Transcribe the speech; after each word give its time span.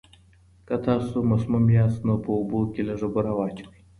که 0.67 0.75
تاسو 0.85 1.17
مسموم 1.31 1.65
یاست، 1.77 1.99
نو 2.07 2.13
په 2.23 2.29
اوبو 2.37 2.59
کې 2.73 2.81
لږه 2.89 3.07
بوره 3.13 3.31
واچوئ. 3.37 3.79